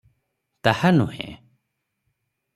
[0.67, 1.29] ତାହା ନୁହେଁ।